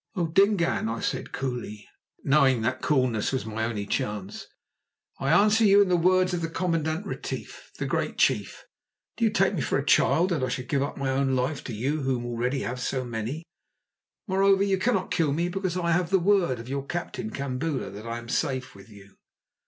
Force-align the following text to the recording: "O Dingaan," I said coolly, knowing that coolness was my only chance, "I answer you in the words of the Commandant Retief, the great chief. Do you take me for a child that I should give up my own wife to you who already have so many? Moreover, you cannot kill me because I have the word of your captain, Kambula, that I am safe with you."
"O 0.15 0.25
Dingaan," 0.25 0.89
I 0.89 0.99
said 0.99 1.31
coolly, 1.31 1.87
knowing 2.23 2.63
that 2.63 2.81
coolness 2.81 3.31
was 3.31 3.45
my 3.45 3.65
only 3.65 3.85
chance, 3.85 4.47
"I 5.19 5.29
answer 5.31 5.63
you 5.63 5.79
in 5.79 5.89
the 5.89 5.95
words 5.95 6.33
of 6.33 6.41
the 6.41 6.49
Commandant 6.49 7.05
Retief, 7.05 7.69
the 7.77 7.85
great 7.85 8.17
chief. 8.17 8.65
Do 9.15 9.25
you 9.25 9.29
take 9.29 9.53
me 9.53 9.61
for 9.61 9.77
a 9.77 9.85
child 9.85 10.31
that 10.31 10.41
I 10.43 10.47
should 10.49 10.67
give 10.69 10.81
up 10.81 10.97
my 10.97 11.11
own 11.11 11.35
wife 11.35 11.63
to 11.65 11.73
you 11.75 12.01
who 12.01 12.25
already 12.25 12.61
have 12.61 12.79
so 12.79 13.05
many? 13.05 13.43
Moreover, 14.25 14.63
you 14.63 14.79
cannot 14.79 15.11
kill 15.11 15.33
me 15.33 15.49
because 15.49 15.77
I 15.77 15.91
have 15.91 16.09
the 16.09 16.17
word 16.17 16.57
of 16.57 16.67
your 16.67 16.83
captain, 16.87 17.29
Kambula, 17.29 17.91
that 17.91 18.07
I 18.07 18.17
am 18.17 18.27
safe 18.27 18.73
with 18.73 18.89
you." 18.89 19.17